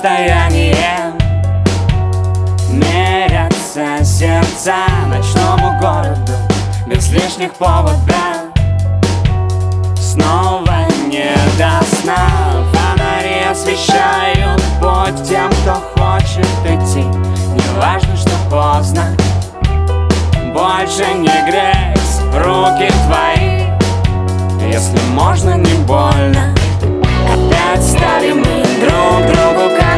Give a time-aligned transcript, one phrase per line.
[0.00, 1.12] расстояние
[2.70, 6.32] Мерятся сердца ночному городу
[6.86, 8.00] Без лишних поводов.
[9.96, 12.28] Снова не до сна
[12.72, 17.02] Фонари освещают путь тем, кто хочет идти.
[17.02, 19.04] Не важно, что поздно
[20.54, 23.66] Больше не грязь, руки твои.
[24.72, 26.54] Если можно, не больно.
[27.30, 29.89] Опять стали мы друг другу как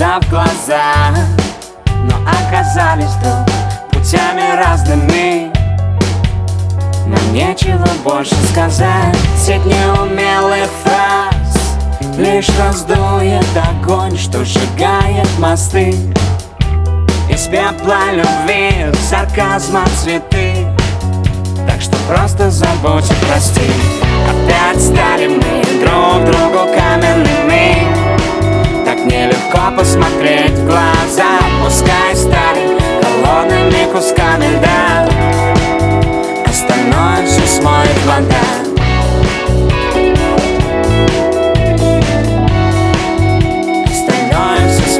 [0.00, 1.14] Глаза в глаза.
[2.04, 3.46] Но оказались вдруг
[3.90, 5.52] путями разными
[7.04, 9.14] Нам нечего больше сказать.
[9.36, 12.16] Сеть неумелых фраз.
[12.16, 15.94] Лишь раздует огонь, что сжигает мосты.
[17.28, 20.66] Из пепла любви, сарказма цветы.
[21.68, 23.70] Так что просто забудь и прости.
[24.30, 27.49] Опять стали мы друг другу каменными
[29.76, 31.38] посмотреть в глаза.
[31.64, 35.08] Пускай стали холодными кусками льда.
[36.46, 38.70] Остальное все смоет вода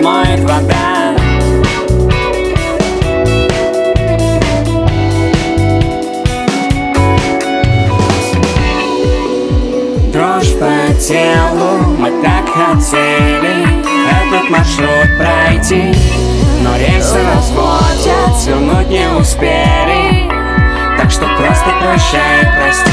[0.01, 1.15] смоет вода
[10.13, 15.95] Дрожь по телу, мы так хотели Этот маршрут пройти.
[16.63, 20.29] Но рельсы разводят, свернуть не успели.
[20.99, 22.90] Так что просто прощай, прости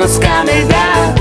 [0.00, 1.19] buscar melhor.